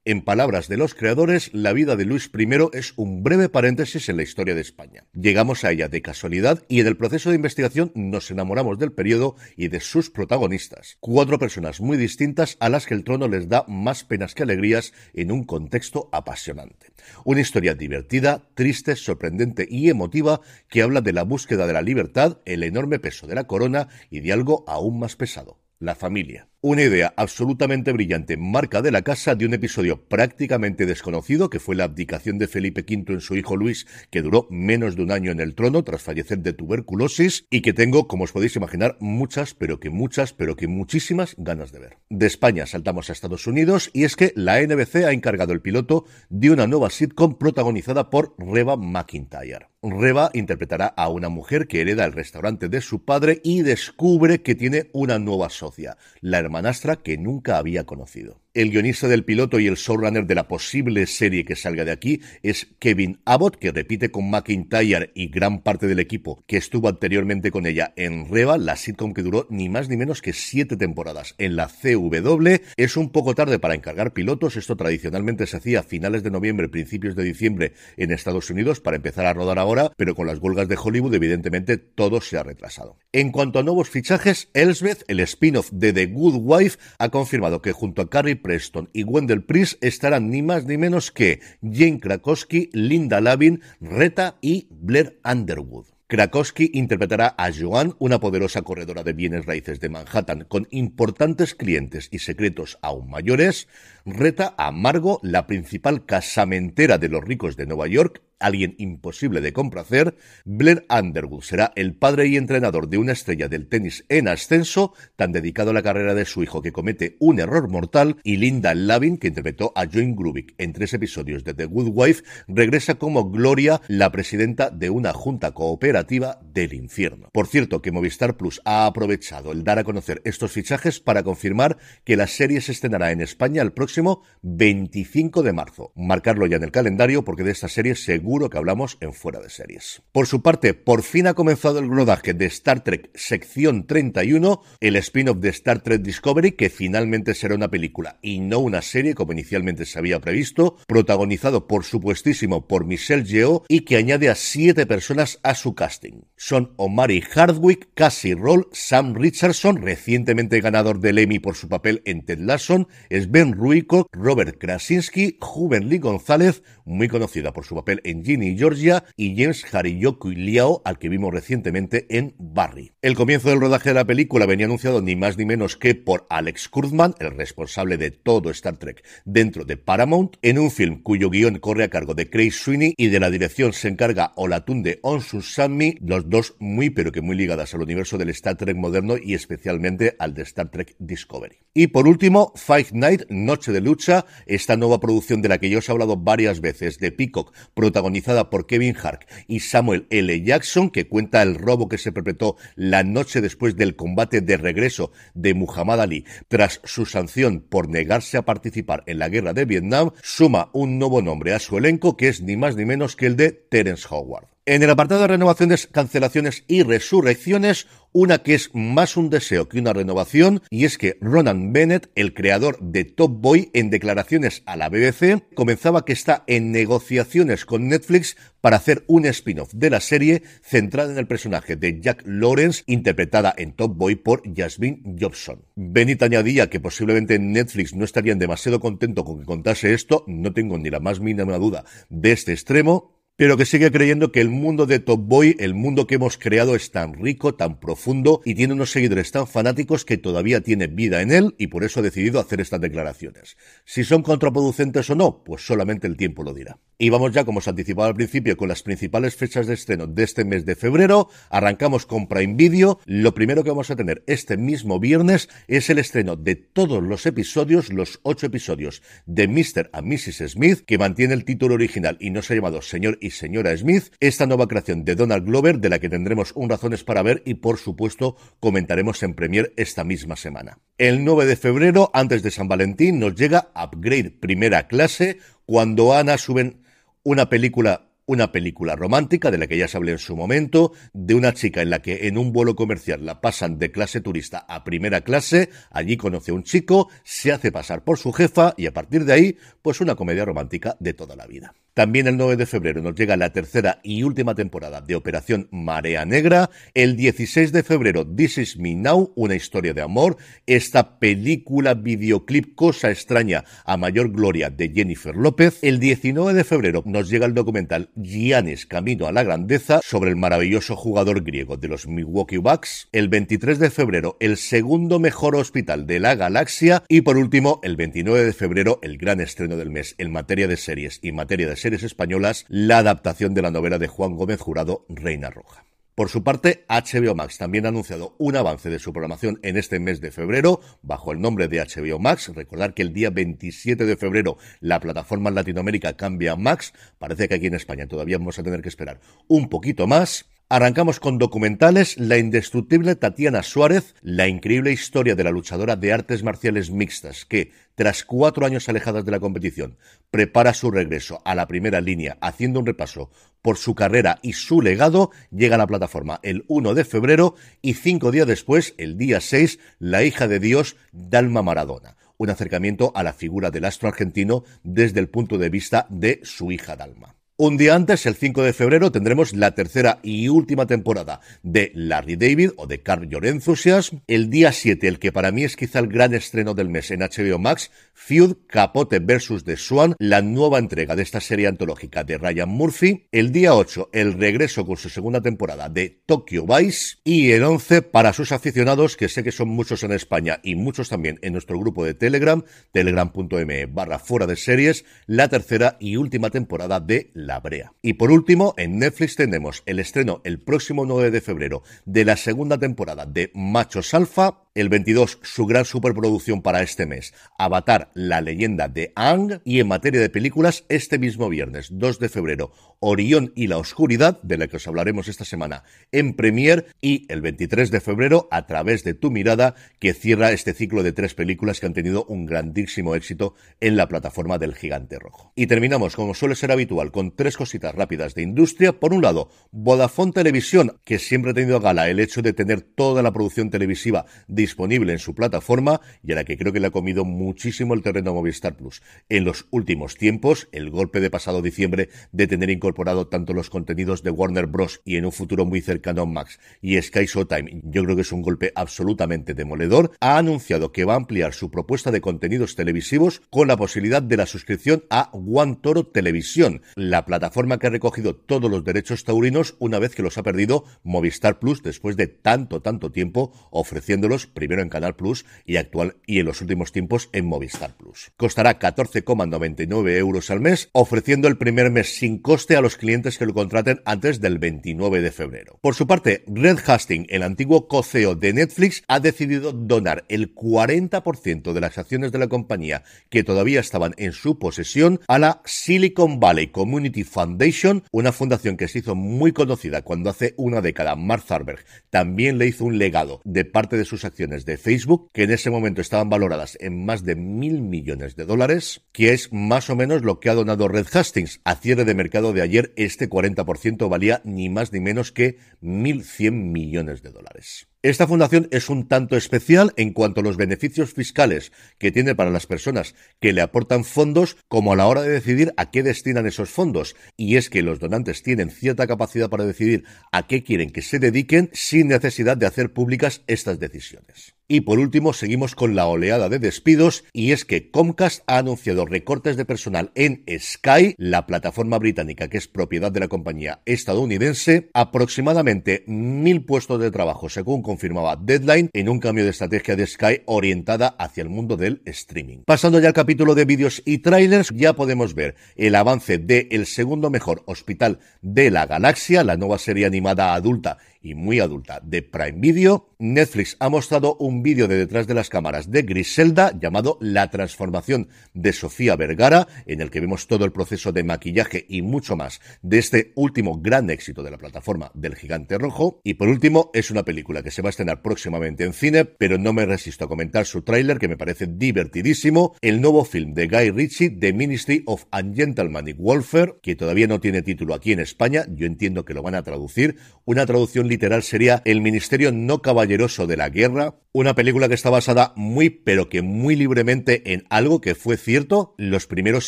En 0.05 0.21
palabras 0.21 0.67
de 0.67 0.77
los 0.77 0.95
creadores, 0.95 1.53
la 1.53 1.73
vida 1.73 1.95
de 1.95 2.05
Luis 2.05 2.29
I 2.37 2.47
es 2.73 2.93
un 2.97 3.23
breve 3.23 3.49
paréntesis 3.49 4.09
en 4.09 4.17
la 4.17 4.23
historia 4.23 4.55
de 4.55 4.61
España. 4.61 5.05
Llegamos 5.13 5.63
a 5.63 5.71
ella 5.71 5.87
de 5.87 6.01
casualidad 6.01 6.63
y 6.67 6.79
en 6.79 6.87
el 6.87 6.97
proceso 6.97 7.29
de 7.29 7.35
investigación 7.35 7.91
nos 7.93 8.31
enamoramos 8.31 8.79
del 8.79 8.91
periodo 8.91 9.35
y 9.55 9.67
de 9.67 9.79
sus 9.79 10.09
protagonistas. 10.09 10.97
Cuatro 10.99 11.37
personas 11.39 11.81
muy 11.81 11.97
distintas 11.97 12.57
a 12.59 12.69
las 12.69 12.85
que 12.85 12.95
el 12.95 13.03
trono 13.03 13.27
les 13.27 13.47
da 13.47 13.63
más 13.67 14.03
penas 14.03 14.33
que 14.33 14.43
alegrías 14.43 14.91
en 15.13 15.31
un 15.31 15.43
contexto 15.43 16.09
apasionante. 16.11 16.87
Una 17.23 17.41
historia 17.41 17.75
divertida, 17.75 18.49
triste, 18.55 18.95
sorprendente 18.95 19.67
y 19.69 19.89
emotiva 19.89 20.41
que 20.67 20.81
habla 20.81 21.01
de 21.01 21.13
la 21.13 21.23
búsqueda 21.23 21.67
de 21.67 21.73
la 21.73 21.81
libertad, 21.81 22.39
el 22.45 22.63
enorme 22.63 22.99
peso 22.99 23.27
de 23.27 23.35
la 23.35 23.45
corona 23.45 23.87
y 24.09 24.21
de 24.21 24.33
algo 24.33 24.65
aún 24.67 24.99
más 24.99 25.15
pesado, 25.15 25.59
la 25.79 25.95
familia. 25.95 26.49
Una 26.65 26.83
idea 26.83 27.13
absolutamente 27.17 27.91
brillante, 27.91 28.37
marca 28.37 28.81
de 28.81 28.89
la 28.89 29.01
casa 29.01 29.35
de 29.35 29.45
un 29.45 29.53
episodio 29.53 30.05
prácticamente 30.07 30.85
desconocido, 30.85 31.49
que 31.49 31.59
fue 31.59 31.75
la 31.75 31.83
abdicación 31.83 32.37
de 32.37 32.47
Felipe 32.47 32.85
V 32.87 33.11
en 33.11 33.19
su 33.19 33.35
hijo 33.35 33.57
Luis, 33.57 33.85
que 34.09 34.21
duró 34.21 34.47
menos 34.49 34.95
de 34.95 35.03
un 35.03 35.11
año 35.11 35.33
en 35.33 35.41
el 35.41 35.55
trono 35.55 35.83
tras 35.83 36.03
fallecer 36.03 36.39
de 36.39 36.53
tuberculosis, 36.53 37.47
y 37.49 37.63
que 37.63 37.73
tengo, 37.73 38.07
como 38.07 38.23
os 38.23 38.31
podéis 38.31 38.55
imaginar, 38.55 38.95
muchas, 39.01 39.53
pero 39.53 39.81
que 39.81 39.89
muchas, 39.89 40.31
pero 40.31 40.55
que 40.55 40.69
muchísimas 40.69 41.35
ganas 41.37 41.73
de 41.73 41.79
ver. 41.79 41.97
De 42.09 42.27
España 42.27 42.65
saltamos 42.65 43.09
a 43.09 43.11
Estados 43.11 43.45
Unidos, 43.45 43.89
y 43.91 44.05
es 44.05 44.15
que 44.15 44.31
la 44.37 44.61
NBC 44.61 45.03
ha 45.03 45.11
encargado 45.11 45.51
el 45.51 45.61
piloto 45.61 46.05
de 46.29 46.49
una 46.49 46.65
nueva 46.65 46.89
sitcom 46.91 47.37
protagonizada 47.37 48.09
por 48.09 48.35
Reba 48.37 48.77
McIntyre. 48.77 49.67
Reba 49.81 50.31
interpretará 50.33 50.85
a 50.85 51.09
una 51.09 51.27
mujer 51.27 51.67
que 51.67 51.81
hereda 51.81 52.05
el 52.05 52.13
restaurante 52.13 52.69
de 52.69 52.79
su 52.79 53.03
padre 53.03 53.41
y 53.43 53.63
descubre 53.63 54.41
que 54.41 54.55
tiene 54.55 54.89
una 54.93 55.19
nueva 55.19 55.49
socia, 55.49 55.97
la 56.21 56.39
hermanastra 56.53 56.97
que 56.97 57.17
nunca 57.17 57.57
había 57.57 57.83
conocido. 57.85 58.42
El 58.55 58.69
guionista 58.69 59.07
del 59.07 59.25
piloto 59.25 59.59
y 59.59 59.65
el 59.65 59.77
showrunner 59.77 60.27
de 60.27 60.35
la 60.35 60.47
posible 60.47 61.07
serie 61.07 61.43
que 61.43 61.55
salga 61.55 61.85
de 61.85 61.91
aquí 61.91 62.21
es 62.43 62.67
Kevin 62.77 63.19
Abbott, 63.25 63.55
que 63.55 63.71
repite 63.71 64.11
con 64.11 64.29
McIntyre 64.29 65.09
y 65.15 65.29
gran 65.29 65.63
parte 65.63 65.87
del 65.87 65.97
equipo 65.99 66.43
que 66.45 66.57
estuvo 66.57 66.87
anteriormente 66.87 67.49
con 67.49 67.65
ella 67.65 67.93
en 67.95 68.29
Reba, 68.29 68.59
la 68.59 68.75
sitcom 68.75 69.15
que 69.15 69.23
duró 69.23 69.47
ni 69.49 69.69
más 69.69 69.89
ni 69.89 69.97
menos 69.97 70.21
que 70.21 70.33
siete 70.33 70.77
temporadas 70.77 71.33
en 71.39 71.55
la 71.55 71.67
CW. 71.67 72.61
Es 72.77 72.95
un 72.95 73.09
poco 73.09 73.33
tarde 73.33 73.57
para 73.57 73.73
encargar 73.73 74.13
pilotos, 74.13 74.55
esto 74.55 74.75
tradicionalmente 74.75 75.47
se 75.47 75.57
hacía 75.57 75.79
a 75.79 75.83
finales 75.83 76.21
de 76.21 76.29
noviembre, 76.29 76.69
principios 76.69 77.15
de 77.15 77.23
diciembre 77.23 77.73
en 77.97 78.11
Estados 78.11 78.51
Unidos 78.51 78.79
para 78.79 78.97
empezar 78.97 79.25
a 79.25 79.33
rodar 79.33 79.57
ahora, 79.57 79.91
pero 79.97 80.13
con 80.13 80.27
las 80.27 80.37
huelgas 80.37 80.67
de 80.67 80.77
Hollywood 80.77 81.15
evidentemente 81.15 81.79
todo 81.79 82.21
se 82.21 82.37
ha 82.37 82.43
retrasado. 82.43 82.99
En 83.13 83.31
cuanto 83.31 83.57
a 83.57 83.63
nuevos 83.63 83.89
fichajes, 83.89 84.49
Elsbeth, 84.53 85.05
el 85.07 85.21
spin-off 85.21 85.71
de 85.71 85.91
The 85.91 86.05
Good 86.05 86.35
Wife, 86.39 86.77
ha 86.99 87.09
confirmado 87.09 87.59
que 87.59 87.71
junto 87.71 88.03
a 88.03 88.09
Carrie 88.11 88.42
Preston 88.43 88.89
y 88.93 89.03
Wendell 89.03 89.43
Prince 89.43 89.77
estarán 89.81 90.29
ni 90.29 90.43
más 90.43 90.65
ni 90.65 90.77
menos 90.77 91.11
que 91.11 91.39
Jane 91.63 91.99
Krakowski, 91.99 92.69
Linda 92.73 93.19
Lavin, 93.21 93.61
Reta 93.81 94.37
y 94.41 94.67
Blair 94.69 95.19
Underwood. 95.25 95.87
Krakowski 96.13 96.69
interpretará 96.75 97.33
a 97.39 97.49
Joan, 97.51 97.95
una 97.97 98.19
poderosa 98.19 98.61
corredora 98.61 99.01
de 99.01 99.13
bienes 99.13 99.47
raíces 99.47 99.79
de 99.79 99.89
Manhattan 99.89 100.45
con 100.47 100.67
importantes 100.69 101.55
clientes 101.55 102.07
y 102.11 102.19
secretos 102.19 102.77
aún 102.83 103.09
mayores. 103.09 103.67
Reta 104.05 104.53
a 104.59 104.71
Margo, 104.71 105.19
la 105.23 105.47
principal 105.47 106.05
casamentera 106.05 106.99
de 106.99 107.09
los 107.09 107.23
ricos 107.23 107.57
de 107.57 107.65
Nueva 107.65 107.87
York, 107.87 108.21
alguien 108.43 108.75
imposible 108.77 109.41
de 109.41 109.53
complacer, 109.53 110.15
Blair 110.45 110.85
Underwood 110.89 111.41
será 111.41 111.71
el 111.75 111.95
padre 111.95 112.27
y 112.27 112.37
entrenador 112.37 112.89
de 112.89 112.97
una 112.97 113.13
estrella 113.13 113.47
del 113.47 113.67
tenis 113.67 114.05
en 114.09 114.27
ascenso, 114.27 114.93
tan 115.15 115.31
dedicado 115.31 115.71
a 115.71 115.73
la 115.73 115.81
carrera 115.81 116.13
de 116.13 116.25
su 116.25 116.43
hijo 116.43 116.61
que 116.61 116.73
comete 116.73 117.15
un 117.19 117.39
error 117.39 117.69
mortal, 117.69 118.17
y 118.23 118.37
Linda 118.37 118.75
Lavin, 118.75 119.17
que 119.17 119.29
interpretó 119.29 119.71
a 119.75 119.85
Joan 119.91 120.15
Grubik 120.15 120.55
en 120.57 120.73
tres 120.73 120.93
episodios 120.93 121.43
de 121.43 121.53
The 121.53 121.65
Good 121.65 121.91
Wife, 121.93 122.23
regresa 122.47 122.95
como 122.95 123.29
Gloria, 123.29 123.81
la 123.87 124.11
presidenta 124.11 124.69
de 124.69 124.89
una 124.89 125.13
junta 125.13 125.51
cooperativa 125.51 126.39
del 126.43 126.73
infierno. 126.73 127.29
Por 127.31 127.47
cierto, 127.47 127.81
que 127.81 127.91
Movistar 127.91 128.35
Plus 128.35 128.61
ha 128.65 128.85
aprovechado 128.85 129.53
el 129.53 129.63
dar 129.63 129.79
a 129.79 129.83
conocer 129.83 130.21
estos 130.25 130.51
fichajes 130.51 130.99
para 130.99 131.23
confirmar 131.23 131.77
que 132.03 132.17
la 132.17 132.27
serie 132.27 132.59
se 132.59 132.73
estrenará 132.73 133.11
en 133.11 133.21
España 133.21 133.61
el 133.61 133.71
próximo 133.71 134.23
25 134.41 135.43
de 135.43 135.53
marzo. 135.53 135.93
Marcarlo 135.95 136.45
ya 136.45 136.57
en 136.57 136.63
el 136.63 136.71
calendario 136.71 137.23
porque 137.23 137.43
de 137.43 137.51
esta 137.51 137.69
serie 137.69 137.95
seguro 137.95 138.32
que 138.33 138.57
hablamos 138.57 138.97
en 138.99 139.13
fuera 139.13 139.39
de 139.39 139.49
series. 139.49 140.01
Por 140.11 140.25
su 140.25 140.41
parte, 140.41 140.73
por 140.73 141.03
fin 141.03 141.27
ha 141.27 141.35
comenzado 141.35 141.79
el 141.79 141.87
rodaje 141.87 142.33
de 142.33 142.45
Star 142.47 142.83
Trek 142.83 143.11
Sección 143.13 143.85
31, 143.85 144.61
el 144.79 144.95
spin-off 144.95 145.37
de 145.37 145.49
Star 145.49 145.81
Trek 145.81 146.01
Discovery, 146.01 146.53
que 146.53 146.69
finalmente 146.69 147.35
será 147.35 147.53
una 147.55 147.69
película 147.69 148.17
y 148.21 148.39
no 148.39 148.59
una 148.59 148.81
serie 148.81 149.13
como 149.13 149.33
inicialmente 149.33 149.85
se 149.85 149.99
había 149.99 150.19
previsto, 150.19 150.77
protagonizado 150.87 151.67
por 151.67 151.83
supuestísimo 151.83 152.67
por 152.67 152.85
Michelle 152.85 153.23
Yeoh 153.23 153.63
y 153.69 153.81
que 153.81 153.97
añade 153.97 154.29
a 154.29 154.35
siete 154.35 154.85
personas 154.85 155.39
a 155.43 155.53
su 155.53 155.75
casting. 155.75 156.23
Son 156.35 156.73
Omari 156.77 157.21
Hardwick, 157.21 157.89
Cassie 157.93 158.35
Roll, 158.35 158.67
Sam 158.71 159.13
Richardson, 159.15 159.81
recientemente 159.81 160.59
ganador 160.59 160.99
del 160.99 161.19
Emmy 161.19 161.39
por 161.39 161.55
su 161.55 161.69
papel 161.69 162.01
en 162.05 162.25
Ted 162.25 162.39
Lasso, 162.39 162.87
Sven 163.09 163.53
Ruico, 163.53 164.07
Robert 164.11 164.57
Krasinski, 164.59 165.37
Juven 165.39 165.89
Lee 165.89 165.99
González, 165.99 166.63
muy 166.85 167.07
conocida 167.07 167.53
por 167.53 167.65
su 167.65 167.75
papel 167.75 168.01
en 168.03 168.12
Ginny 168.21 168.57
Georgia 168.57 169.05
y 169.15 169.35
James 169.41 169.63
Hariyoku 169.73 170.31
Liao, 170.31 170.81
al 170.83 170.99
que 170.99 171.07
vimos 171.07 171.33
recientemente 171.33 172.05
en 172.09 172.35
Barry. 172.37 172.91
El 173.01 173.15
comienzo 173.15 173.49
del 173.49 173.61
rodaje 173.61 173.89
de 173.89 173.95
la 173.95 174.05
película 174.05 174.45
venía 174.45 174.65
anunciado 174.65 175.01
ni 175.01 175.15
más 175.15 175.37
ni 175.37 175.45
menos 175.45 175.77
que 175.77 175.95
por 175.95 176.27
Alex 176.29 176.69
Kurtzman, 176.69 177.15
el 177.19 177.31
responsable 177.31 177.97
de 177.97 178.11
todo 178.11 178.49
Star 178.51 178.77
Trek 178.77 179.03
dentro 179.25 179.65
de 179.65 179.77
Paramount, 179.77 180.35
en 180.41 180.59
un 180.59 180.69
film 180.69 181.01
cuyo 181.01 181.29
guion 181.29 181.59
corre 181.59 181.85
a 181.85 181.89
cargo 181.89 182.13
de 182.13 182.29
Craig 182.29 182.51
Sweeney 182.51 182.93
y 182.97 183.07
de 183.07 183.19
la 183.19 183.29
dirección 183.29 183.73
se 183.73 183.87
encarga 183.87 184.33
Olatunde 184.35 184.99
Onsun 185.01 185.41
Sammi, 185.41 185.97
los 186.01 186.29
dos 186.29 186.55
muy 186.59 186.89
pero 186.91 187.11
que 187.11 187.21
muy 187.21 187.35
ligadas 187.35 187.73
al 187.73 187.81
universo 187.81 188.17
del 188.17 188.29
Star 188.29 188.57
Trek 188.57 188.77
moderno 188.77 189.15
y 189.17 189.33
especialmente 189.33 190.15
al 190.19 190.33
de 190.33 190.43
Star 190.43 190.69
Trek 190.69 190.95
Discovery. 190.99 191.57
Y 191.73 191.87
por 191.87 192.07
último, 192.07 192.53
Fight 192.55 192.91
Night, 192.91 193.23
Noche 193.29 193.71
de 193.71 193.81
Lucha, 193.81 194.25
esta 194.45 194.77
nueva 194.77 194.99
producción 194.99 195.41
de 195.41 195.49
la 195.49 195.57
que 195.57 195.69
yo 195.69 195.79
os 195.79 195.89
he 195.89 195.91
hablado 195.91 196.17
varias 196.17 196.61
veces, 196.61 196.99
de 196.99 197.11
Peacock, 197.11 197.53
protagonizada 197.73 198.02
por 198.49 198.67
Kevin 198.67 198.95
Hart 199.01 199.23
y 199.47 199.61
Samuel 199.61 200.07
L. 200.09 200.41
Jackson, 200.41 200.89
que 200.89 201.07
cuenta 201.07 201.41
el 201.41 201.55
robo 201.55 201.87
que 201.87 201.97
se 201.97 202.11
perpetró 202.11 202.57
la 202.75 203.03
noche 203.03 203.41
después 203.41 203.75
del 203.75 203.95
combate 203.95 204.41
de 204.41 204.57
regreso 204.57 205.11
de 205.33 205.53
Muhammad 205.53 206.01
Ali 206.01 206.25
tras 206.47 206.81
su 206.83 207.05
sanción 207.05 207.61
por 207.61 207.89
negarse 207.89 208.37
a 208.37 208.45
participar 208.45 209.03
en 209.07 209.19
la 209.19 209.29
guerra 209.29 209.53
de 209.53 209.65
Vietnam, 209.65 210.11
suma 210.21 210.69
un 210.73 210.99
nuevo 210.99 211.21
nombre 211.21 211.53
a 211.53 211.59
su 211.59 211.77
elenco 211.77 212.17
que 212.17 212.27
es 212.27 212.41
ni 212.41 212.57
más 212.57 212.75
ni 212.75 212.85
menos 212.85 213.15
que 213.15 213.25
el 213.25 213.35
de 213.35 213.51
Terence 213.51 214.07
Howard. 214.09 214.52
En 214.65 214.81
el 214.81 214.89
apartado 214.89 215.23
de 215.23 215.27
renovaciones, 215.27 215.87
cancelaciones 215.87 216.63
y 216.69 216.83
resurrecciones, 216.83 217.87
una 218.13 218.43
que 218.43 218.53
es 218.53 218.69
más 218.73 219.17
un 219.17 219.29
deseo 219.29 219.67
que 219.67 219.77
una 219.77 219.91
renovación, 219.91 220.61
y 220.69 220.85
es 220.85 220.97
que 220.97 221.17
Ronan 221.19 221.73
Bennett, 221.73 222.09
el 222.15 222.33
creador 222.33 222.79
de 222.79 223.03
Top 223.03 223.41
Boy, 223.41 223.71
en 223.73 223.89
declaraciones 223.89 224.63
a 224.65 224.77
la 224.77 224.87
BBC, 224.87 225.43
comenzaba 225.53 226.05
que 226.05 226.13
está 226.13 226.45
en 226.47 226.71
negociaciones 226.71 227.65
con 227.65 227.89
Netflix 227.89 228.37
para 228.61 228.77
hacer 228.77 229.03
un 229.07 229.25
spin-off 229.25 229.73
de 229.73 229.89
la 229.89 229.99
serie 229.99 230.43
centrada 230.61 231.11
en 231.11 231.17
el 231.17 231.27
personaje 231.27 231.75
de 231.75 231.99
Jack 231.99 232.23
Lawrence, 232.25 232.83
interpretada 232.87 233.53
en 233.57 233.73
Top 233.73 233.97
Boy 233.97 234.15
por 234.15 234.43
Jasmine 234.55 235.17
Jobson. 235.19 235.65
Bennett 235.75 236.23
añadía 236.23 236.69
que 236.69 236.79
posiblemente 236.79 237.37
Netflix 237.37 237.93
no 237.93 238.05
estarían 238.05 238.39
demasiado 238.39 238.79
contento 238.79 239.25
con 239.25 239.39
que 239.39 239.45
contase 239.45 239.93
esto, 239.93 240.23
no 240.25 240.53
tengo 240.53 240.77
ni 240.77 240.89
la 240.89 241.01
más 241.01 241.19
mínima 241.19 241.57
duda 241.57 241.83
de 242.07 242.31
este 242.31 242.53
extremo, 242.53 243.12
pero 243.35 243.57
que 243.57 243.65
sigue 243.65 243.91
creyendo 243.91 244.31
que 244.31 244.41
el 244.41 244.49
mundo 244.49 244.85
de 244.85 244.99
Top 244.99 245.19
Boy, 245.19 245.55
el 245.59 245.73
mundo 245.73 246.05
que 246.05 246.15
hemos 246.15 246.37
creado, 246.37 246.75
es 246.75 246.91
tan 246.91 247.13
rico, 247.15 247.55
tan 247.55 247.79
profundo 247.79 248.41
y 248.45 248.53
tiene 248.53 248.73
unos 248.73 248.91
seguidores 248.91 249.31
tan 249.31 249.47
fanáticos 249.47 250.05
que 250.05 250.17
todavía 250.17 250.61
tiene 250.61 250.87
vida 250.87 251.21
en 251.21 251.31
él 251.31 251.55
y 251.57 251.67
por 251.67 251.83
eso 251.83 251.99
ha 251.99 252.03
decidido 252.03 252.39
hacer 252.39 252.61
estas 252.61 252.81
declaraciones. 252.81 253.57
Si 253.85 254.03
son 254.03 254.21
contraproducentes 254.21 255.09
o 255.09 255.15
no, 255.15 255.43
pues 255.43 255.65
solamente 255.65 256.05
el 256.05 256.15
tiempo 256.15 256.43
lo 256.43 256.53
dirá. 256.53 256.79
Y 256.99 257.09
vamos 257.09 257.33
ya, 257.33 257.43
como 257.43 257.57
os 257.57 257.67
anticipaba 257.67 258.07
al 258.07 258.15
principio, 258.15 258.55
con 258.55 258.69
las 258.69 258.83
principales 258.83 259.35
fechas 259.35 259.65
de 259.65 259.73
estreno 259.73 260.05
de 260.05 260.23
este 260.23 260.45
mes 260.45 260.63
de 260.65 260.75
febrero. 260.75 261.27
Arrancamos 261.49 262.05
con 262.05 262.27
Prime 262.27 262.53
Video. 262.53 262.99
Lo 263.05 263.33
primero 263.33 263.63
que 263.63 263.71
vamos 263.71 263.89
a 263.89 263.95
tener 263.95 264.23
este 264.27 264.57
mismo 264.57 264.99
viernes 264.99 265.49
es 265.67 265.89
el 265.89 265.97
estreno 265.97 266.35
de 266.35 266.55
todos 266.55 267.01
los 267.01 267.25
episodios, 267.25 267.91
los 267.91 268.19
ocho 268.21 268.45
episodios 268.45 269.01
de 269.25 269.47
Mr. 269.47 269.89
and 269.91 270.07
Mrs. 270.07 270.51
Smith, 270.51 270.81
que 270.85 270.99
mantiene 270.99 271.33
el 271.33 271.45
título 271.45 271.73
original 271.73 272.15
y 272.19 272.29
no 272.29 272.43
se 272.43 272.53
ha 272.53 272.57
llamado 272.57 272.81
Señor 272.81 273.17
y 273.23 273.31
Señora 273.31 273.75
Smith, 273.77 274.13
esta 274.19 274.45
nueva 274.45 274.67
creación 274.67 275.05
de 275.05 275.15
Donald 275.15 275.45
Glover, 275.45 275.79
de 275.79 275.89
la 275.89 275.99
que 275.99 276.09
tendremos 276.09 276.51
un 276.55 276.69
razones 276.69 277.03
para 277.05 277.23
ver 277.23 277.41
y 277.45 277.55
por 277.55 277.77
supuesto 277.77 278.35
comentaremos 278.59 279.23
en 279.23 279.33
Premier 279.33 279.73
esta 279.77 280.03
misma 280.03 280.35
semana. 280.35 280.79
El 280.97 281.23
9 281.23 281.45
de 281.45 281.55
febrero, 281.55 282.11
antes 282.13 282.43
de 282.43 282.51
San 282.51 282.67
Valentín, 282.67 283.19
nos 283.19 283.35
llega 283.35 283.71
Upgrade 283.75 284.31
Primera 284.31 284.87
Clase, 284.87 285.37
cuando 285.65 286.13
Ana 286.13 286.37
suben 286.37 286.83
una 287.23 287.49
película 287.49 288.09
una 288.25 288.51
película 288.51 288.95
romántica 288.95 289.51
de 289.51 289.57
la 289.57 289.67
que 289.67 289.77
ya 289.77 289.87
se 289.87 289.97
habló 289.97 290.11
en 290.11 290.17
su 290.17 290.35
momento, 290.35 290.93
de 291.13 291.35
una 291.35 291.53
chica 291.53 291.81
en 291.81 291.89
la 291.89 292.01
que 292.01 292.27
en 292.27 292.37
un 292.37 292.53
vuelo 292.53 292.75
comercial 292.75 293.25
la 293.25 293.41
pasan 293.41 293.79
de 293.79 293.91
clase 293.91 294.21
turista 294.21 294.59
a 294.59 294.85
primera 294.85 295.21
clase, 295.21 295.69
allí 295.91 296.15
conoce 296.15 296.51
a 296.51 296.53
un 296.53 296.63
chico, 296.63 297.09
se 297.23 297.51
hace 297.51 297.71
pasar 297.71 298.03
por 298.03 298.17
su 298.17 298.31
jefa 298.31 298.73
y 298.77 298.85
a 298.85 298.93
partir 298.93 299.25
de 299.25 299.33
ahí, 299.33 299.57
pues 299.81 299.99
una 299.99 300.15
comedia 300.15 300.45
romántica 300.45 300.95
de 300.99 301.13
toda 301.13 301.35
la 301.35 301.47
vida. 301.47 301.73
También 301.93 302.25
el 302.25 302.37
9 302.37 302.55
de 302.55 302.65
febrero 302.65 303.03
nos 303.03 303.13
llega 303.13 303.37
la 303.37 303.51
tercera 303.51 303.99
y 304.01 304.23
última 304.23 304.55
temporada 304.55 304.99
de 304.99 305.13
Operación 305.13 305.67
Marea 305.69 306.25
Negra. 306.25 306.71
El 306.95 307.15
16 307.15 307.71
de 307.71 307.83
febrero, 307.83 308.25
This 308.25 308.57
Is 308.57 308.77
Me 308.77 308.95
Now, 308.95 309.31
una 309.35 309.53
historia 309.53 309.93
de 309.93 310.01
amor. 310.01 310.37
Esta 310.65 311.19
película 311.19 311.93
videoclip 311.93 312.73
Cosa 312.73 313.11
extraña 313.11 313.63
a 313.85 313.95
mayor 313.97 314.31
gloria 314.31 314.71
de 314.71 314.89
Jennifer 314.89 315.35
López. 315.35 315.77
El 315.83 315.99
19 315.99 316.55
de 316.55 316.63
febrero 316.63 317.03
nos 317.05 317.29
llega 317.29 317.45
el 317.45 317.53
documental 317.53 318.09
Giannis 318.15 318.87
Camino 318.87 319.27
a 319.27 319.31
la 319.31 319.43
Grandeza 319.43 320.01
sobre 320.03 320.31
el 320.31 320.35
maravilloso 320.35 320.95
jugador 320.95 321.43
griego 321.43 321.77
de 321.77 321.89
los 321.89 322.07
Milwaukee 322.07 322.57
Bucks. 322.57 323.07
El 323.11 323.29
23 323.29 323.77
de 323.77 323.91
febrero, 323.91 324.35
el 324.39 324.57
segundo 324.57 325.19
mejor 325.19 325.55
hospital 325.55 326.07
de 326.07 326.19
la 326.19 326.33
galaxia. 326.33 327.03
Y 327.07 327.21
por 327.21 327.37
último, 327.37 327.79
el 327.83 327.97
29 327.97 328.45
de 328.45 328.53
febrero, 328.53 328.97
el 329.03 329.19
gran 329.19 329.39
estreno 329.41 329.77
del 329.77 329.91
mes 329.91 330.15
en 330.17 330.31
materia 330.31 330.67
de 330.67 330.77
series 330.77 331.19
y 331.21 331.31
materia 331.31 331.69
de 331.69 331.82
series 331.83 332.03
españolas, 332.03 332.65
la 332.69 332.97
adaptación 332.99 333.53
de 333.53 333.61
la 333.61 333.69
novela 333.69 333.99
de 333.99 334.07
Juan 334.07 334.35
Gómez 334.35 334.59
Jurado, 334.61 335.05
Reina 335.09 335.49
Roja. 335.49 335.85
Por 336.15 336.29
su 336.29 336.43
parte, 336.43 336.85
HBO 336.87 337.35
Max 337.35 337.57
también 337.57 337.85
ha 337.85 337.89
anunciado 337.89 338.35
un 338.37 338.55
avance 338.55 338.89
de 338.89 338.99
su 338.99 339.11
programación 339.11 339.59
en 339.63 339.77
este 339.77 339.99
mes 339.99 340.21
de 340.21 340.31
febrero 340.31 340.79
bajo 341.01 341.31
el 341.31 341.41
nombre 341.41 341.67
de 341.67 341.79
HBO 341.79 342.19
Max. 342.19 342.51
Recordar 342.55 342.93
que 342.93 343.01
el 343.01 343.13
día 343.13 343.31
27 343.31 344.05
de 344.05 344.15
febrero 344.15 344.57
la 344.79 344.99
plataforma 344.99 345.49
en 345.49 345.55
Latinoamérica 345.55 346.15
cambia 346.15 346.53
a 346.53 346.55
Max. 346.55 346.93
Parece 347.17 347.49
que 347.49 347.55
aquí 347.55 347.65
en 347.67 347.73
España 347.73 348.07
todavía 348.07 348.37
vamos 348.37 348.59
a 348.59 348.63
tener 348.63 348.81
que 348.81 348.89
esperar 348.89 349.19
un 349.47 349.69
poquito 349.69 350.05
más. 350.05 350.45
Arrancamos 350.75 351.19
con 351.19 351.37
documentales 351.37 352.17
La 352.17 352.39
indestructible 352.39 353.15
Tatiana 353.15 353.61
Suárez, 353.61 354.15
la 354.23 354.47
increíble 354.47 354.91
historia 354.91 355.35
de 355.35 355.43
la 355.43 355.51
luchadora 355.51 355.95
de 355.95 356.11
artes 356.11 356.41
marciales 356.41 356.89
mixtas 356.89 357.45
que, 357.45 357.71
tras 357.93 358.23
cuatro 358.23 358.65
años 358.65 358.89
alejadas 358.89 359.23
de 359.23 359.29
la 359.29 359.39
competición, 359.39 359.99
prepara 360.31 360.73
su 360.73 360.89
regreso 360.89 361.43
a 361.45 361.53
la 361.53 361.67
primera 361.67 362.01
línea 362.01 362.39
haciendo 362.41 362.79
un 362.79 362.87
repaso 362.87 363.29
por 363.61 363.77
su 363.77 363.93
carrera 363.93 364.39
y 364.41 364.53
su 364.53 364.81
legado, 364.81 365.29
llega 365.51 365.75
a 365.75 365.77
la 365.77 365.85
plataforma 365.85 366.39
el 366.41 366.65
1 366.67 366.95
de 366.95 367.05
febrero 367.05 367.53
y 367.83 367.93
cinco 367.93 368.31
días 368.31 368.47
después, 368.47 368.95
el 368.97 369.15
día 369.15 369.41
6, 369.41 369.77
la 369.99 370.23
hija 370.23 370.47
de 370.47 370.59
Dios, 370.59 370.95
Dalma 371.11 371.61
Maradona. 371.61 372.17
Un 372.37 372.49
acercamiento 372.49 373.11
a 373.13 373.21
la 373.21 373.33
figura 373.33 373.69
del 373.69 373.85
astro 373.85 374.07
argentino 374.09 374.63
desde 374.81 375.19
el 375.19 375.29
punto 375.29 375.59
de 375.59 375.69
vista 375.69 376.07
de 376.09 376.39
su 376.41 376.71
hija 376.71 376.95
Dalma. 376.95 377.35
Un 377.55 377.77
día 377.77 377.93
antes, 377.93 378.25
el 378.25 378.33
5 378.33 378.63
de 378.63 378.73
febrero, 378.73 379.11
tendremos 379.11 379.53
la 379.53 379.75
tercera 379.75 380.17
y 380.23 380.47
última 380.47 380.87
temporada 380.87 381.39
de 381.61 381.91
Larry 381.93 382.35
David 382.35 382.71
o 382.77 382.87
de 382.87 383.03
Carl 383.03 383.29
Your 383.29 383.45
Enthusiasm. 383.45 384.21
El 384.25 384.49
día 384.49 384.71
7, 384.71 385.07
el 385.07 385.19
que 385.19 385.31
para 385.31 385.51
mí 385.51 385.63
es 385.63 385.75
quizá 385.75 385.99
el 385.99 386.07
gran 386.07 386.33
estreno 386.33 386.73
del 386.73 386.89
mes 386.89 387.11
en 387.11 387.19
HBO 387.19 387.59
Max, 387.59 387.91
Feud, 388.15 388.55
Capote 388.65 389.19
vs. 389.19 389.65
The 389.65 389.77
Swan, 389.77 390.15
la 390.17 390.41
nueva 390.41 390.79
entrega 390.79 391.15
de 391.15 391.21
esta 391.21 391.39
serie 391.39 391.67
antológica 391.67 392.23
de 392.23 392.39
Ryan 392.39 392.69
Murphy. 392.69 393.27
El 393.31 393.51
día 393.51 393.75
8, 393.75 394.09
el 394.13 394.33
regreso 394.33 394.83
con 394.83 394.97
su 394.97 395.09
segunda 395.09 395.39
temporada 395.39 395.89
de 395.89 396.23
Tokyo 396.25 396.65
Vice. 396.65 397.17
Y 397.23 397.51
el 397.51 397.63
11, 397.63 398.01
para 398.01 398.33
sus 398.33 398.51
aficionados, 398.51 399.15
que 399.15 399.29
sé 399.29 399.43
que 399.43 399.51
son 399.51 399.69
muchos 399.69 400.01
en 400.01 400.13
España 400.13 400.59
y 400.63 400.73
muchos 400.73 401.07
también 401.07 401.37
en 401.43 401.53
nuestro 401.53 401.77
grupo 401.77 402.03
de 402.03 402.15
Telegram, 402.15 402.63
telegram.me 402.91 403.85
barra 403.85 404.17
fuera 404.17 404.47
de 404.47 404.55
series, 404.55 405.05
la 405.27 405.49
tercera 405.49 405.97
y 405.99 406.15
última 406.15 406.49
temporada 406.49 406.99
de 406.99 407.31
La 407.45 407.59
Brea. 407.59 407.93
Y 408.01 408.13
por 408.13 408.31
último, 408.31 408.73
en 408.77 408.99
Netflix 408.99 409.35
tenemos 409.35 409.83
el 409.85 409.99
estreno 409.99 410.41
el 410.43 410.59
próximo 410.59 411.05
9 411.05 411.31
de 411.31 411.41
febrero 411.41 411.83
de 412.05 412.25
la 412.25 412.37
segunda 412.37 412.77
temporada 412.77 413.25
de 413.25 413.51
Machos 413.53 414.13
Alfa, 414.13 414.61
el 414.75 414.89
22 414.89 415.39
su 415.43 415.65
gran 415.65 415.85
superproducción 415.85 416.61
para 416.61 416.81
este 416.81 417.05
mes, 417.05 417.33
Avatar, 417.57 418.09
la 418.15 418.41
leyenda 418.41 418.87
de 418.87 419.13
Ang, 419.15 419.61
y 419.63 419.79
en 419.79 419.87
materia 419.87 420.19
de 420.19 420.29
películas, 420.29 420.85
este 420.89 421.19
mismo 421.19 421.49
viernes 421.49 421.89
2 421.91 422.19
de 422.19 422.29
febrero, 422.29 422.71
Orión 422.99 423.51
y 423.55 423.67
la 423.67 423.77
Oscuridad, 423.77 424.41
de 424.41 424.57
la 424.57 424.67
que 424.67 424.77
os 424.77 424.87
hablaremos 424.87 425.27
esta 425.27 425.45
semana 425.45 425.83
en 426.11 426.33
Premier, 426.35 426.87
y 427.01 427.25
el 427.31 427.41
23 427.41 427.91
de 427.91 428.01
febrero, 428.01 428.47
A 428.49 428.65
través 428.65 429.03
de 429.03 429.13
tu 429.13 429.29
mirada, 429.29 429.75
que 429.99 430.13
cierra 430.13 430.51
este 430.51 430.73
ciclo 430.73 431.03
de 431.03 431.11
tres 431.11 431.35
películas 431.35 431.79
que 431.79 431.85
han 431.85 431.93
tenido 431.93 432.25
un 432.25 432.45
grandísimo 432.45 433.15
éxito 433.15 433.55
en 433.79 433.95
la 433.95 434.07
plataforma 434.07 434.57
del 434.57 434.73
Gigante 434.73 435.19
Rojo. 435.19 435.51
Y 435.55 435.67
terminamos, 435.67 436.15
como 436.15 436.33
suele 436.33 436.55
ser 436.55 436.71
habitual, 436.71 437.11
con 437.11 437.35
tres 437.35 437.57
cositas 437.57 437.93
rápidas 437.93 438.33
de 438.33 438.41
industria. 438.41 438.99
Por 438.99 439.13
un 439.13 439.21
lado, 439.21 439.49
Vodafone 439.71 440.31
Televisión, 440.31 440.99
que 441.03 441.19
siempre 441.19 441.51
ha 441.51 441.53
tenido 441.53 441.79
gala 441.79 442.09
el 442.09 442.19
hecho 442.19 442.41
de 442.41 442.53
tener 442.53 442.81
toda 442.81 443.21
la 443.21 443.33
producción 443.33 443.69
televisiva 443.69 444.25
disponible 444.63 445.11
en 445.11 445.19
su 445.19 445.35
plataforma 445.35 445.99
y 446.23 446.31
a 446.31 446.35
la 446.35 446.45
que 446.45 446.57
creo 446.57 446.71
que 446.71 446.79
le 446.79 446.87
ha 446.87 446.91
comido 446.91 447.25
muchísimo 447.25 447.93
el 447.93 448.01
terreno 448.01 448.31
a 448.31 448.33
Movistar 448.35 448.77
Plus. 448.77 449.01
En 449.27 449.43
los 449.43 449.67
últimos 449.71 450.15
tiempos, 450.15 450.69
el 450.71 450.89
golpe 450.89 451.19
de 451.19 451.29
pasado 451.29 451.61
diciembre 451.61 452.07
de 452.31 452.47
tener 452.47 452.69
incorporado 452.69 453.27
tanto 453.27 453.53
los 453.53 453.69
contenidos 453.69 454.23
de 454.23 454.31
Warner 454.31 454.67
Bros. 454.67 455.01
y 455.03 455.17
en 455.17 455.25
un 455.25 455.33
futuro 455.33 455.65
muy 455.65 455.81
cercano 455.81 456.25
Max 456.25 456.59
y 456.81 457.01
Sky 457.01 457.25
Showtime, 457.25 457.81
yo 457.83 458.05
creo 458.05 458.15
que 458.15 458.21
es 458.21 458.31
un 458.31 458.41
golpe 458.41 458.71
absolutamente 458.73 459.53
demoledor, 459.53 460.11
ha 460.21 460.37
anunciado 460.37 460.93
que 460.93 461.03
va 461.03 461.13
a 461.13 461.17
ampliar 461.17 461.53
su 461.53 461.69
propuesta 461.69 462.09
de 462.09 462.21
contenidos 462.21 462.77
televisivos 462.77 463.41
con 463.49 463.67
la 463.67 463.75
posibilidad 463.75 464.21
de 464.21 464.37
la 464.37 464.45
suscripción 464.45 465.03
a 465.09 465.29
One 465.33 465.79
Toro 465.81 466.05
Televisión, 466.05 466.83
la 466.95 467.25
plataforma 467.25 467.79
que 467.79 467.87
ha 467.87 467.89
recogido 467.89 468.37
todos 468.37 468.71
los 468.71 468.85
derechos 468.85 469.25
taurinos 469.25 469.75
una 469.79 469.99
vez 469.99 470.15
que 470.15 470.23
los 470.23 470.37
ha 470.37 470.43
perdido 470.43 470.85
Movistar 471.03 471.59
Plus 471.59 471.83
después 471.83 472.15
de 472.15 472.27
tanto, 472.27 472.81
tanto 472.81 473.11
tiempo 473.11 473.51
ofreciéndolos 473.71 474.52
primero 474.53 474.81
en 474.81 474.89
Canal 474.89 475.15
Plus 475.15 475.45
y 475.65 475.77
actual 475.77 476.17
y 476.25 476.39
en 476.39 476.45
los 476.45 476.61
últimos 476.61 476.91
tiempos 476.91 477.29
en 477.33 477.45
Movistar 477.45 477.95
Plus. 477.95 478.31
Costará 478.37 478.79
14,99 478.79 480.17
euros 480.17 480.49
al 480.49 480.59
mes, 480.59 480.89
ofreciendo 480.93 481.47
el 481.47 481.57
primer 481.57 481.91
mes 481.91 482.15
sin 482.15 482.37
coste 482.37 482.75
a 482.75 482.81
los 482.81 482.95
clientes 482.95 483.37
que 483.37 483.45
lo 483.45 483.53
contraten 483.53 484.01
antes 484.05 484.39
del 484.41 484.59
29 484.59 485.21
de 485.21 485.31
febrero. 485.31 485.79
Por 485.81 485.95
su 485.95 486.07
parte, 486.07 486.43
Red 486.47 486.79
Hastings, 486.85 487.27
el 487.29 487.43
antiguo 487.43 487.87
coceo 487.87 488.35
de 488.35 488.53
Netflix, 488.53 489.03
ha 489.07 489.19
decidido 489.19 489.71
donar 489.71 490.25
el 490.29 490.53
40% 490.53 491.73
de 491.73 491.81
las 491.81 491.97
acciones 491.97 492.31
de 492.31 492.39
la 492.39 492.47
compañía 492.47 493.03
que 493.29 493.43
todavía 493.43 493.79
estaban 493.79 494.13
en 494.17 494.31
su 494.33 494.59
posesión 494.59 495.19
a 495.27 495.39
la 495.39 495.61
Silicon 495.65 496.39
Valley 496.39 496.67
Community 496.67 497.23
Foundation, 497.23 498.03
una 498.11 498.31
fundación 498.31 498.77
que 498.77 498.87
se 498.87 498.99
hizo 498.99 499.15
muy 499.15 499.51
conocida 499.51 500.01
cuando 500.01 500.29
hace 500.29 500.53
una 500.57 500.81
década 500.81 501.15
Mark 501.15 501.43
Zuckerberg 501.43 501.83
también 502.09 502.57
le 502.57 502.67
hizo 502.67 502.85
un 502.85 502.97
legado 502.97 503.41
de 503.43 503.65
parte 503.65 503.97
de 503.97 504.05
sus 504.05 504.25
acciones 504.25 504.42
de 504.47 504.77
Facebook, 504.77 505.29
que 505.31 505.43
en 505.43 505.51
ese 505.51 505.69
momento 505.69 506.01
estaban 506.01 506.29
valoradas 506.29 506.77
en 506.81 507.05
más 507.05 507.23
de 507.23 507.35
mil 507.35 507.81
millones 507.81 508.35
de 508.35 508.45
dólares, 508.45 509.05
que 509.11 509.33
es 509.33 509.51
más 509.53 509.89
o 509.89 509.95
menos 509.95 510.23
lo 510.23 510.39
que 510.39 510.49
ha 510.49 510.53
donado 510.53 510.87
Red 510.87 511.07
Hastings. 511.13 511.61
A 511.63 511.75
cierre 511.75 512.03
de 512.03 512.13
mercado 512.13 512.51
de 512.51 512.61
ayer, 512.61 512.93
este 512.97 513.29
40% 513.29 514.09
valía 514.09 514.41
ni 514.43 514.69
más 514.69 514.91
ni 514.91 514.99
menos 514.99 515.31
que 515.31 515.57
1.100 515.81 516.51
millones 516.51 517.23
de 517.23 517.31
dólares. 517.31 517.87
Esta 518.03 518.27
fundación 518.27 518.67
es 518.71 518.89
un 518.89 519.07
tanto 519.07 519.37
especial 519.37 519.93
en 519.95 520.11
cuanto 520.11 520.41
a 520.41 520.43
los 520.43 520.57
beneficios 520.57 521.13
fiscales 521.13 521.71
que 521.97 522.11
tiene 522.11 522.35
para 522.35 522.49
las 522.49 522.67
personas 522.67 523.15
que 523.39 523.53
le 523.53 523.61
aportan 523.61 524.03
fondos, 524.03 524.57
como 524.67 524.91
a 524.91 524.97
la 524.97 525.07
hora 525.07 525.21
de 525.21 525.29
decidir 525.29 525.73
a 525.77 525.89
qué 525.89 526.03
destinan 526.03 526.45
esos 526.45 526.69
fondos. 526.69 527.15
Y 527.37 527.55
es 527.55 527.69
que 527.69 527.81
los 527.81 527.99
donantes 527.99 528.43
tienen 528.43 528.71
cierta 528.71 529.07
capacidad 529.07 529.49
para 529.49 529.63
decidir 529.63 530.03
a 530.33 530.47
qué 530.47 530.65
quieren 530.65 530.89
que 530.89 531.01
se 531.01 531.17
dediquen 531.17 531.69
sin 531.71 532.09
necesidad 532.09 532.57
de 532.57 532.65
hacer 532.65 532.91
públicas 532.91 533.41
estas 533.47 533.79
decisiones. 533.79 534.53
Y 534.67 534.81
por 534.81 534.99
último, 534.99 535.33
seguimos 535.33 535.75
con 535.75 535.95
la 535.95 536.07
oleada 536.07 536.47
de 536.47 536.57
despidos 536.57 537.25
y 537.33 537.51
es 537.51 537.65
que 537.65 537.91
Comcast 537.91 538.43
ha 538.47 538.57
anunciado 538.57 539.05
recortes 539.05 539.57
de 539.57 539.65
personal 539.65 540.11
en 540.15 540.43
Sky, 540.57 541.15
la 541.17 541.45
plataforma 541.45 541.99
británica 541.99 542.47
que 542.47 542.57
es 542.57 542.67
propiedad 542.67 543.11
de 543.11 543.19
la 543.19 543.27
compañía 543.27 543.81
estadounidense, 543.85 544.89
aproximadamente 544.93 546.03
mil 546.07 546.63
puestos 546.63 547.01
de 547.01 547.11
trabajo, 547.11 547.49
según 547.49 547.81
confirmaba 547.81 548.37
Deadline, 548.37 548.89
en 548.93 549.09
un 549.09 549.19
cambio 549.19 549.43
de 549.43 549.49
estrategia 549.49 549.95
de 549.95 550.07
Sky 550.07 550.41
orientada 550.45 551.09
hacia 551.19 551.43
el 551.43 551.49
mundo 551.49 551.75
del 551.75 552.01
streaming. 552.05 552.59
Pasando 552.65 552.99
ya 552.99 553.09
al 553.09 553.13
capítulo 553.13 553.55
de 553.55 553.65
vídeos 553.65 554.01
y 554.05 554.19
trailers, 554.19 554.69
ya 554.73 554.93
podemos 554.93 555.35
ver 555.35 555.55
el 555.75 555.95
avance 555.95 556.37
de 556.37 556.69
El 556.71 556.85
segundo 556.85 557.29
mejor 557.29 557.63
hospital 557.65 558.19
de 558.41 558.71
la 558.71 558.85
galaxia, 558.85 559.43
la 559.43 559.57
nueva 559.57 559.77
serie 559.77 560.05
animada 560.05 560.53
adulta 560.53 560.97
y 561.23 561.33
muy 561.33 561.59
adulta 561.59 561.99
de 562.03 562.21
Prime 562.21 562.59
Video, 562.59 563.09
Netflix 563.17 563.77
ha 563.79 563.89
mostrado 563.89 564.35
un 564.35 564.61
vídeo 564.61 564.87
de 564.87 564.97
detrás 564.97 565.25
de 565.25 565.33
las 565.33 565.49
cámaras 565.49 565.89
de 565.89 566.01
Griselda 566.01 566.77
llamado 566.77 567.17
La 567.21 567.49
transformación 567.49 568.27
de 568.53 568.73
Sofía 568.73 569.15
Vergara, 569.15 569.67
en 569.85 570.01
el 570.01 570.11
que 570.11 570.19
vemos 570.19 570.47
todo 570.47 570.65
el 570.65 570.73
proceso 570.73 571.11
de 571.13 571.23
maquillaje 571.23 571.85
y 571.87 572.01
mucho 572.01 572.35
más 572.35 572.59
de 572.81 572.99
este 572.99 573.31
último 573.35 573.79
gran 573.79 574.09
éxito 574.09 574.43
de 574.43 574.51
la 574.51 574.57
plataforma 574.57 575.11
del 575.13 575.35
Gigante 575.35 575.77
Rojo. 575.77 576.19
Y 576.23 576.33
por 576.33 576.49
último, 576.49 576.91
es 576.93 577.11
una 577.11 577.23
película 577.23 577.63
que 577.63 577.71
se 577.71 577.81
va 577.81 577.89
a 577.89 577.91
estrenar 577.91 578.21
próximamente 578.21 578.83
en 578.83 578.93
cine, 578.93 579.23
pero 579.23 579.57
no 579.57 579.71
me 579.71 579.85
resisto 579.85 580.25
a 580.25 580.27
comentar 580.27 580.65
su 580.65 580.81
tráiler 580.81 581.17
que 581.17 581.29
me 581.29 581.37
parece 581.37 581.65
divertidísimo, 581.67 582.75
el 582.81 582.99
nuevo 582.99 583.23
film 583.23 583.53
de 583.53 583.67
Guy 583.67 583.91
Ritchie, 583.91 584.31
The 584.31 584.51
Ministry 584.51 585.03
of 585.05 585.25
Ungentlemanly 585.31 586.15
Warfare, 586.17 586.75
que 586.81 586.95
todavía 586.95 587.27
no 587.27 587.39
tiene 587.39 587.61
título 587.61 587.93
aquí 587.93 588.11
en 588.11 588.19
España, 588.19 588.65
yo 588.69 588.85
entiendo 588.85 589.23
que 589.23 589.33
lo 589.33 589.41
van 589.41 589.55
a 589.55 589.63
traducir, 589.63 590.17
una 590.45 590.65
traducción 590.65 591.07
literal 591.13 591.43
sería 591.43 591.81
El 591.85 592.01
Ministerio 592.01 592.51
No 592.51 592.81
Caballeroso 592.81 593.45
de 593.45 593.55
la 593.55 593.69
Guerra, 593.69 594.15
una 594.35 594.55
película 594.55 594.89
que 594.89 594.95
está 594.95 595.11
basada 595.11 595.53
muy 595.55 595.91
pero 595.91 596.27
que 596.27 596.41
muy 596.41 596.75
libremente 596.75 597.53
en 597.53 597.65
algo 597.69 598.01
que 598.01 598.15
fue 598.15 598.35
cierto, 598.35 598.95
los 598.97 599.27
primeros 599.27 599.67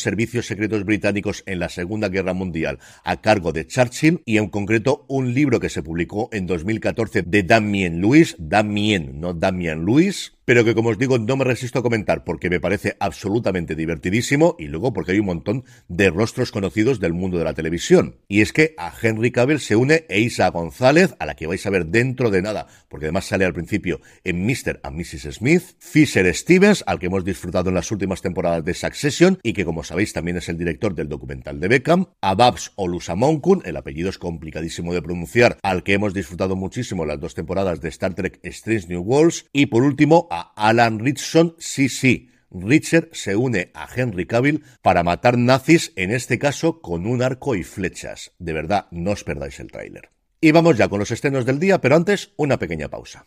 servicios 0.00 0.46
secretos 0.46 0.84
británicos 0.84 1.44
en 1.46 1.60
la 1.60 1.68
Segunda 1.68 2.08
Guerra 2.08 2.34
Mundial 2.34 2.80
a 3.04 3.20
cargo 3.20 3.52
de 3.52 3.66
Churchill 3.66 4.22
y 4.24 4.38
en 4.38 4.48
concreto 4.48 5.06
un 5.08 5.34
libro 5.34 5.60
que 5.60 5.68
se 5.68 5.84
publicó 5.84 6.28
en 6.32 6.46
2014 6.46 7.22
de 7.22 7.44
Damien 7.44 8.00
Lewis, 8.00 8.34
Damien, 8.38 9.20
no 9.20 9.34
Damian 9.34 9.86
Lewis, 9.86 10.32
pero 10.46 10.64
que 10.64 10.74
como 10.74 10.90
os 10.90 10.98
digo 10.98 11.18
no 11.18 11.36
me 11.36 11.44
resisto 11.44 11.80
a 11.80 11.82
comentar 11.82 12.24
porque 12.24 12.48
me 12.48 12.60
parece 12.60 12.96
absolutamente 12.98 13.74
divertidísimo 13.74 14.56
y 14.58 14.66
luego 14.66 14.92
porque 14.92 15.12
hay 15.12 15.18
un 15.18 15.26
montón 15.26 15.64
de 15.88 16.08
rostros 16.10 16.50
conocidos 16.52 17.00
del 17.00 17.12
mundo 17.12 17.36
de 17.36 17.44
la 17.44 17.54
televisión. 17.54 18.16
Y 18.28 18.40
es 18.40 18.52
que 18.52 18.74
a 18.78 18.92
Henry 19.00 19.32
Cavill 19.32 19.60
se 19.60 19.76
une 19.76 20.06
Eisa 20.08 20.48
González, 20.48 21.14
a 21.18 21.26
la 21.26 21.34
que 21.34 21.46
vais 21.46 21.66
a 21.66 21.70
ver 21.70 21.86
dentro 21.86 22.30
de 22.30 22.42
nada, 22.42 22.68
porque 22.88 23.06
además 23.06 23.26
sale 23.26 23.44
al 23.44 23.54
principio 23.54 24.00
en 24.24 24.46
Mr. 24.56 24.80
Mrs. 24.90 25.34
Smith, 25.36 25.62
Fisher 25.78 26.34
Stevens, 26.34 26.82
al 26.86 26.98
que 26.98 27.06
hemos 27.06 27.24
disfrutado 27.24 27.68
en 27.68 27.74
las 27.74 27.90
últimas 27.90 28.22
temporadas 28.22 28.64
de 28.64 28.74
Succession 28.74 29.38
y 29.42 29.52
que 29.52 29.64
como 29.64 29.84
sabéis 29.84 30.12
también 30.12 30.36
es 30.36 30.48
el 30.48 30.56
director 30.56 30.94
del 30.94 31.08
documental 31.08 31.60
de 31.60 31.68
Beckham, 31.68 32.06
a 32.20 32.34
Babs 32.34 32.72
Olusamonkun, 32.76 33.62
el 33.64 33.76
apellido 33.76 34.08
es 34.08 34.18
complicadísimo 34.18 34.94
de 34.94 35.02
pronunciar, 35.02 35.58
al 35.62 35.82
que 35.82 35.94
hemos 35.94 36.14
disfrutado 36.14 36.56
muchísimo 36.56 37.04
las 37.04 37.20
dos 37.20 37.34
temporadas 37.34 37.80
de 37.80 37.88
Star 37.90 38.14
Trek 38.14 38.40
Strange 38.42 38.88
New 38.88 39.02
Worlds 39.02 39.46
y 39.52 39.66
por 39.66 39.82
último 39.82 40.28
Alan 40.56 40.98
Richardson, 40.98 41.54
sí, 41.58 41.88
sí. 41.88 42.30
Richard 42.50 43.08
se 43.12 43.36
une 43.36 43.70
a 43.74 43.88
Henry 43.94 44.26
Cavill 44.26 44.62
para 44.80 45.02
matar 45.02 45.36
nazis, 45.36 45.92
en 45.96 46.12
este 46.12 46.38
caso 46.38 46.80
con 46.80 47.06
un 47.06 47.20
arco 47.20 47.54
y 47.54 47.64
flechas. 47.64 48.32
De 48.38 48.52
verdad, 48.52 48.86
no 48.90 49.10
os 49.10 49.24
perdáis 49.24 49.60
el 49.60 49.70
tráiler. 49.70 50.10
Y 50.40 50.52
vamos 50.52 50.76
ya 50.76 50.88
con 50.88 51.00
los 51.00 51.10
estrenos 51.10 51.44
del 51.44 51.58
día, 51.58 51.80
pero 51.80 51.96
antes 51.96 52.32
una 52.36 52.58
pequeña 52.58 52.88
pausa. 52.88 53.26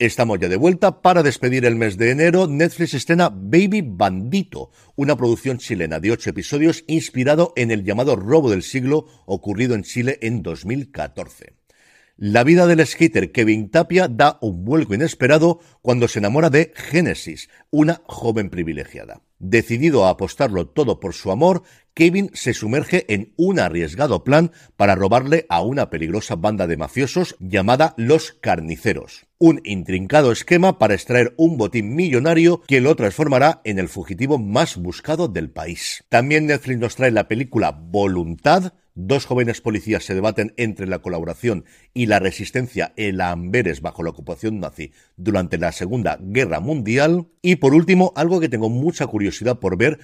Estamos 0.00 0.38
ya 0.38 0.48
de 0.48 0.56
vuelta 0.56 1.02
para 1.02 1.22
despedir 1.22 1.66
el 1.66 1.76
mes 1.76 1.98
de 1.98 2.10
enero. 2.10 2.46
Netflix 2.46 2.94
estrena 2.94 3.28
Baby 3.28 3.82
Bandito, 3.84 4.70
una 4.96 5.14
producción 5.14 5.58
chilena 5.58 6.00
de 6.00 6.10
ocho 6.10 6.30
episodios 6.30 6.84
inspirado 6.86 7.52
en 7.54 7.70
el 7.70 7.84
llamado 7.84 8.16
robo 8.16 8.48
del 8.48 8.62
siglo 8.62 9.04
ocurrido 9.26 9.74
en 9.74 9.82
Chile 9.82 10.18
en 10.22 10.42
2014. 10.42 11.59
La 12.22 12.44
vida 12.44 12.66
del 12.66 12.86
skater 12.86 13.32
Kevin 13.32 13.70
Tapia 13.70 14.06
da 14.06 14.36
un 14.42 14.62
vuelco 14.62 14.92
inesperado 14.92 15.60
cuando 15.80 16.06
se 16.06 16.18
enamora 16.18 16.50
de 16.50 16.70
Genesis, 16.76 17.48
una 17.70 18.02
joven 18.04 18.50
privilegiada. 18.50 19.22
Decidido 19.38 20.04
a 20.04 20.10
apostarlo 20.10 20.68
todo 20.68 21.00
por 21.00 21.14
su 21.14 21.30
amor, 21.30 21.62
Kevin 21.94 22.30
se 22.34 22.52
sumerge 22.52 23.06
en 23.08 23.32
un 23.38 23.58
arriesgado 23.58 24.22
plan 24.22 24.52
para 24.76 24.96
robarle 24.96 25.46
a 25.48 25.62
una 25.62 25.88
peligrosa 25.88 26.36
banda 26.36 26.66
de 26.66 26.76
mafiosos 26.76 27.36
llamada 27.40 27.94
Los 27.96 28.32
Carniceros. 28.32 29.26
Un 29.38 29.62
intrincado 29.64 30.30
esquema 30.30 30.78
para 30.78 30.92
extraer 30.92 31.32
un 31.38 31.56
botín 31.56 31.94
millonario 31.94 32.60
que 32.68 32.82
lo 32.82 32.94
transformará 32.96 33.62
en 33.64 33.78
el 33.78 33.88
fugitivo 33.88 34.36
más 34.36 34.76
buscado 34.76 35.26
del 35.26 35.48
país. 35.48 36.04
También 36.10 36.44
Netflix 36.44 36.78
nos 36.78 36.96
trae 36.96 37.12
la 37.12 37.28
película 37.28 37.70
Voluntad, 37.70 38.74
Dos 39.02 39.24
jóvenes 39.24 39.62
policías 39.62 40.04
se 40.04 40.14
debaten 40.14 40.52
entre 40.58 40.86
la 40.86 40.98
colaboración 40.98 41.64
y 41.94 42.04
la 42.04 42.18
resistencia 42.18 42.92
en 42.96 43.22
Amberes 43.22 43.80
bajo 43.80 44.02
la 44.02 44.10
ocupación 44.10 44.60
nazi 44.60 44.92
durante 45.16 45.56
la 45.56 45.72
Segunda 45.72 46.18
Guerra 46.20 46.60
Mundial. 46.60 47.28
Y 47.40 47.56
por 47.56 47.72
último, 47.72 48.12
algo 48.14 48.40
que 48.40 48.50
tengo 48.50 48.68
mucha 48.68 49.06
curiosidad 49.06 49.58
por 49.58 49.78
ver, 49.78 50.00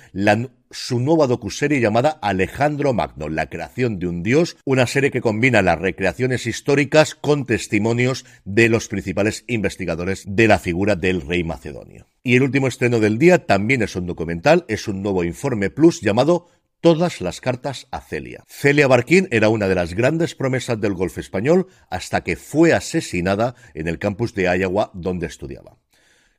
su 0.70 0.98
nueva 0.98 1.26
docuserie 1.26 1.78
llamada 1.78 2.18
Alejandro 2.22 2.94
Magno, 2.94 3.28
la 3.28 3.50
creación 3.50 3.98
de 3.98 4.08
un 4.08 4.22
dios, 4.22 4.56
una 4.64 4.86
serie 4.86 5.10
que 5.10 5.20
combina 5.20 5.60
las 5.60 5.78
recreaciones 5.78 6.46
históricas 6.46 7.14
con 7.14 7.44
testimonios 7.44 8.24
de 8.46 8.70
los 8.70 8.88
principales 8.88 9.44
investigadores 9.46 10.24
de 10.26 10.48
la 10.48 10.58
figura 10.58 10.96
del 10.96 11.20
rey 11.20 11.44
macedonio. 11.44 12.08
Y 12.22 12.34
el 12.34 12.42
último 12.42 12.66
estreno 12.66 12.98
del 12.98 13.18
día 13.18 13.46
también 13.46 13.82
es 13.82 13.94
un 13.94 14.06
documental, 14.06 14.64
es 14.66 14.88
un 14.88 15.02
nuevo 15.02 15.22
informe 15.22 15.70
plus 15.70 16.00
llamado 16.00 16.48
todas 16.86 17.20
las 17.20 17.40
cartas 17.40 17.88
a 17.90 18.00
Celia. 18.00 18.44
Celia 18.46 18.86
Barquín 18.86 19.26
era 19.32 19.48
una 19.48 19.66
de 19.66 19.74
las 19.74 19.94
grandes 19.94 20.36
promesas 20.36 20.80
del 20.80 20.94
golf 20.94 21.18
español 21.18 21.66
hasta 21.90 22.22
que 22.22 22.36
fue 22.36 22.74
asesinada 22.74 23.56
en 23.74 23.88
el 23.88 23.98
campus 23.98 24.34
de 24.34 24.44
Iowa 24.44 24.92
donde 24.94 25.26
estudiaba. 25.26 25.78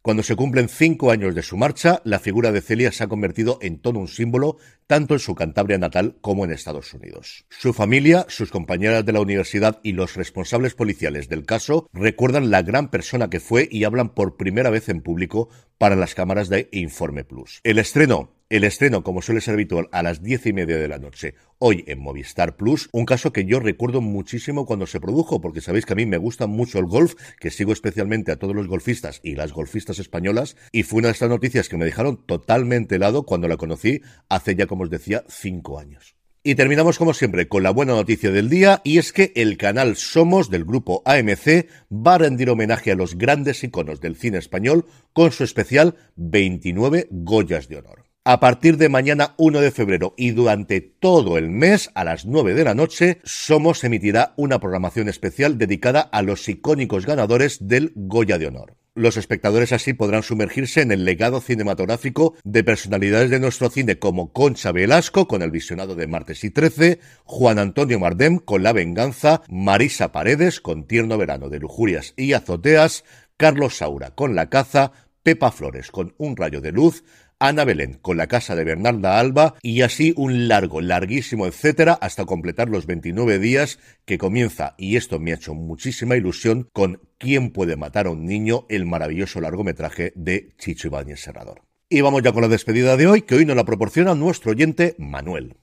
Cuando 0.01 0.23
se 0.23 0.37
cumplen 0.37 0.69
cinco 0.69 1.11
años 1.11 1.35
de 1.35 1.43
su 1.43 1.57
marcha, 1.57 2.01
la 2.05 2.19
figura 2.19 2.53
de 2.53 2.61
Celia 2.61 2.93
se 2.93 3.03
ha 3.03 3.09
convertido 3.09 3.59
en 3.61 3.81
todo 3.81 3.99
un 3.99 4.07
símbolo, 4.07 4.55
tanto 4.87 5.15
en 5.15 5.19
su 5.19 5.35
Cantabria 5.35 5.79
natal 5.79 6.15
como 6.21 6.45
en 6.45 6.51
Estados 6.51 6.93
Unidos. 6.93 7.45
Su 7.49 7.73
familia, 7.73 8.25
sus 8.29 8.49
compañeras 8.49 9.05
de 9.05 9.11
la 9.11 9.19
universidad 9.19 9.81
y 9.83 9.91
los 9.91 10.15
responsables 10.15 10.75
policiales 10.75 11.27
del 11.27 11.45
caso 11.45 11.89
recuerdan 11.91 12.51
la 12.51 12.61
gran 12.61 12.89
persona 12.89 13.29
que 13.29 13.41
fue 13.41 13.67
y 13.69 13.83
hablan 13.83 14.13
por 14.13 14.37
primera 14.37 14.69
vez 14.69 14.87
en 14.87 15.01
público 15.01 15.49
para 15.77 15.97
las 15.97 16.15
cámaras 16.15 16.47
de 16.47 16.69
Informe 16.71 17.25
Plus. 17.25 17.59
El 17.65 17.77
estreno 17.77 18.36
el 18.49 18.63
estreno, 18.63 19.03
como 19.03 19.21
suele 19.21 19.41
ser 19.41 19.55
habitual, 19.55 19.89
a 19.91 20.03
las 20.03 20.23
diez 20.23 20.45
y 20.45 20.53
media 20.53 20.77
de 20.77 20.87
la 20.87 20.99
noche, 20.99 21.35
hoy 21.59 21.83
en 21.87 21.99
Movistar 21.99 22.55
Plus, 22.55 22.87
un 22.93 23.05
caso 23.05 23.33
que 23.33 23.45
yo 23.45 23.59
recuerdo 23.59 23.99
muchísimo 23.99 24.65
cuando 24.65 24.87
se 24.87 25.01
produjo, 25.01 25.41
porque 25.41 25.59
sabéis 25.59 25.85
que 25.85 25.93
a 25.93 25.97
mí 25.97 26.05
me 26.05 26.17
gusta 26.17 26.47
mucho 26.47 26.79
el 26.79 26.85
golf, 26.85 27.15
que 27.39 27.51
sigo 27.51 27.73
especialmente 27.73 28.31
a 28.31 28.39
todos 28.39 28.55
los 28.55 28.67
golfistas 28.67 29.19
y 29.21 29.35
las 29.35 29.51
golfistas 29.51 29.99
españolas, 29.99 30.55
y 30.71 30.83
fue 30.83 30.99
una 30.99 31.09
de 31.09 31.13
estas 31.13 31.29
noticias 31.29 31.67
que 31.67 31.77
me 31.77 31.85
dejaron 31.85 32.25
totalmente 32.25 32.95
helado 32.95 33.23
cuando 33.23 33.49
la 33.49 33.57
conocí 33.57 34.01
hace 34.29 34.55
ya, 34.55 34.65
como 34.65 34.83
os 34.83 34.89
decía, 34.89 35.25
cinco 35.27 35.77
años. 35.77 36.15
Y 36.41 36.55
terminamos 36.55 36.97
como 36.97 37.13
siempre 37.13 37.49
con 37.49 37.63
la 37.63 37.71
buena 37.71 37.93
noticia 37.93 38.31
del 38.31 38.47
día 38.47 38.79
y 38.85 38.99
es 38.99 39.11
que 39.11 39.33
el 39.35 39.57
canal 39.57 39.97
Somos 39.97 40.49
del 40.49 40.63
grupo 40.63 41.01
AMC 41.03 41.67
va 41.91 42.15
a 42.15 42.19
rendir 42.19 42.49
homenaje 42.49 42.93
a 42.93 42.95
los 42.95 43.17
grandes 43.17 43.65
iconos 43.65 43.99
del 43.99 44.15
cine 44.15 44.37
español 44.37 44.85
con 45.11 45.33
su 45.33 45.43
especial 45.43 45.95
29 46.15 47.09
Goyas 47.11 47.67
de 47.67 47.79
Honor. 47.79 48.07
A 48.29 48.41
partir 48.41 48.75
de 48.75 48.89
mañana 48.89 49.35
1 49.37 49.61
de 49.61 49.71
febrero 49.71 50.13
y 50.17 50.31
durante 50.31 50.81
todo 50.81 51.37
el 51.37 51.49
mes 51.49 51.91
a 51.95 52.03
las 52.03 52.25
9 52.25 52.55
de 52.55 52.65
la 52.65 52.75
noche, 52.75 53.21
Somos 53.23 53.85
emitirá 53.85 54.33
una 54.35 54.59
programación 54.59 55.07
especial 55.07 55.57
dedicada 55.57 56.01
a 56.01 56.21
los 56.23 56.49
icónicos 56.49 57.05
ganadores 57.05 57.69
del 57.69 57.93
Goya 57.95 58.37
de 58.37 58.47
Honor. 58.47 58.75
Los 58.95 59.15
espectadores 59.15 59.71
así 59.71 59.93
podrán 59.93 60.23
sumergirse 60.23 60.81
en 60.81 60.91
el 60.91 61.05
legado 61.05 61.39
cinematográfico 61.39 62.35
de 62.43 62.65
personalidades 62.65 63.29
de 63.29 63.39
nuestro 63.39 63.69
cine 63.69 63.97
como 63.97 64.33
Concha 64.33 64.73
Velasco 64.73 65.25
con 65.29 65.41
El 65.41 65.51
visionado 65.51 65.95
de 65.95 66.07
Martes 66.07 66.43
y 66.43 66.49
Trece, 66.49 66.99
Juan 67.23 67.59
Antonio 67.59 67.97
Mardem 67.97 68.39
con 68.39 68.61
La 68.61 68.73
venganza, 68.73 69.41
Marisa 69.47 70.11
Paredes 70.11 70.59
con 70.59 70.85
Tierno 70.85 71.17
verano 71.17 71.47
de 71.47 71.59
lujurias 71.59 72.13
y 72.17 72.33
azoteas, 72.33 73.05
Carlos 73.37 73.77
Saura 73.77 74.15
con 74.15 74.35
La 74.35 74.49
caza, 74.49 74.91
Pepa 75.23 75.51
Flores 75.51 75.91
con 75.91 76.13
Un 76.17 76.37
rayo 76.37 76.61
de 76.61 76.71
luz, 76.71 77.03
Ana 77.39 77.65
Belén 77.65 77.99
con 78.01 78.17
la 78.17 78.25
casa 78.27 78.55
de 78.55 78.63
Bernarda 78.63 79.19
Alba 79.19 79.55
y 79.61 79.81
así 79.81 80.13
un 80.17 80.47
largo, 80.47 80.81
larguísimo, 80.81 81.45
etcétera, 81.45 81.93
hasta 81.93 82.25
completar 82.25 82.67
los 82.69 82.87
29 82.87 83.37
días 83.37 83.77
que 84.05 84.17
comienza, 84.17 84.73
y 84.77 84.95
esto 84.95 85.19
me 85.19 85.31
ha 85.31 85.35
hecho 85.35 85.53
muchísima 85.53 86.15
ilusión, 86.15 86.69
con 86.73 87.01
¿Quién 87.19 87.51
puede 87.51 87.75
matar 87.77 88.07
a 88.07 88.11
un 88.11 88.25
niño? 88.25 88.65
el 88.69 88.85
maravilloso 88.85 89.41
largometraje 89.41 90.13
de 90.15 90.49
Chicho 90.57 90.87
Ibáñez 90.87 91.19
Serrador. 91.19 91.61
Y 91.89 92.01
vamos 92.01 92.21
ya 92.21 92.31
con 92.31 92.41
la 92.41 92.47
despedida 92.47 92.97
de 92.97 93.07
hoy, 93.07 93.21
que 93.21 93.35
hoy 93.35 93.45
nos 93.45 93.55
la 93.55 93.65
proporciona 93.65 94.13
nuestro 94.13 94.51
oyente 94.51 94.95
Manuel. 94.97 95.55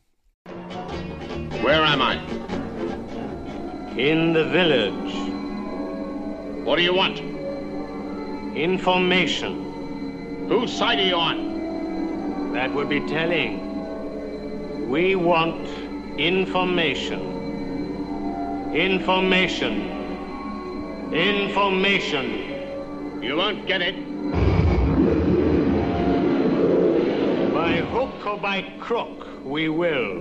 Where 1.62 1.84
am 1.84 2.00
I? 2.00 2.18
In 4.00 4.32
the 4.32 4.44
village. 4.44 5.14
What 6.64 6.76
do 6.76 6.82
you 6.82 6.94
want? 6.94 7.20
Information. 8.56 10.48
Whose 10.48 10.72
side 10.72 10.98
are 10.98 11.08
you 11.08 11.16
on? 11.16 11.53
That 12.54 12.72
would 12.72 12.88
be 12.88 13.00
telling. 13.00 14.88
We 14.88 15.16
want 15.16 15.68
information. 16.16 17.20
Information. 18.72 19.90
Information. 21.12 23.20
You 23.20 23.36
won't 23.38 23.66
get 23.66 23.82
it. 23.82 23.96
By 27.52 27.78
hook 27.78 28.24
or 28.24 28.38
by 28.38 28.62
crook, 28.78 29.26
we 29.44 29.68
will. 29.68 30.20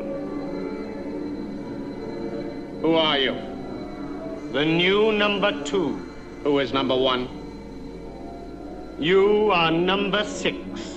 Who 2.81 2.95
are 2.95 3.19
you? 3.19 3.35
The 4.53 4.65
new 4.65 5.11
number 5.11 5.63
two. 5.63 5.99
Who 6.43 6.57
is 6.57 6.73
number 6.73 6.97
one? 6.97 7.27
You 8.97 9.51
are 9.51 9.69
number 9.69 10.25
six. 10.25 10.92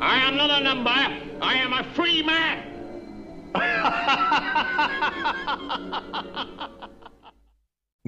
I 0.00 0.28
am 0.28 0.36
not 0.36 0.50
a 0.50 0.62
number. 0.62 0.90
I 0.90 1.54
am 1.54 1.72
a 1.72 1.82
free 1.94 2.22
man. 2.22 2.64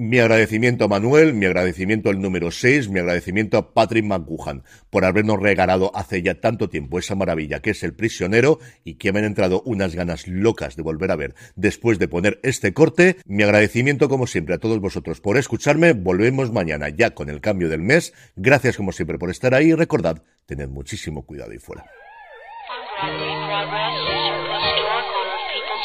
Mi 0.03 0.17
agradecimiento 0.17 0.85
a 0.85 0.87
Manuel, 0.87 1.35
mi 1.35 1.45
agradecimiento 1.45 2.09
al 2.09 2.19
número 2.19 2.49
6, 2.49 2.89
mi 2.89 2.99
agradecimiento 2.99 3.59
a 3.59 3.71
Patrick 3.71 4.03
McGuhan 4.03 4.63
por 4.89 5.05
habernos 5.05 5.39
regalado 5.39 5.91
hace 5.93 6.23
ya 6.23 6.41
tanto 6.41 6.69
tiempo 6.69 6.97
esa 6.97 7.13
maravilla 7.13 7.59
que 7.59 7.69
es 7.69 7.83
El 7.83 7.93
prisionero 7.93 8.57
y 8.83 8.95
que 8.95 9.13
me 9.13 9.19
han 9.19 9.25
entrado 9.25 9.61
unas 9.63 9.93
ganas 9.93 10.27
locas 10.27 10.75
de 10.75 10.81
volver 10.81 11.11
a 11.11 11.17
ver 11.17 11.35
después 11.55 11.99
de 11.99 12.07
poner 12.07 12.39
este 12.41 12.73
corte. 12.73 13.17
Mi 13.25 13.43
agradecimiento 13.43 14.09
como 14.09 14.25
siempre 14.25 14.55
a 14.55 14.57
todos 14.57 14.81
vosotros 14.81 15.21
por 15.21 15.37
escucharme. 15.37 15.93
Volvemos 15.93 16.51
mañana 16.51 16.89
ya 16.89 17.11
con 17.11 17.29
el 17.29 17.39
cambio 17.39 17.69
del 17.69 17.83
mes. 17.83 18.11
Gracias 18.35 18.77
como 18.77 18.93
siempre 18.93 19.19
por 19.19 19.29
estar 19.29 19.53
ahí 19.53 19.67
y 19.67 19.75
recordad, 19.75 20.23
tened 20.47 20.69
muchísimo 20.69 21.27
cuidado 21.27 21.53
y 21.53 21.59
fuera. 21.59 21.85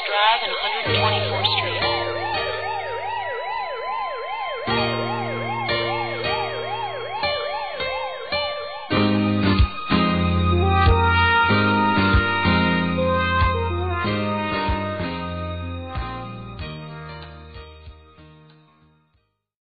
Drive 0.07 0.41
and 0.43 0.57
120 0.87 1.26